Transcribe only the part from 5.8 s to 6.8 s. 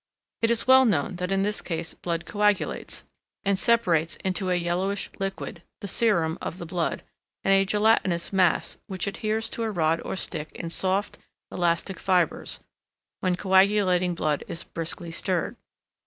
serum of the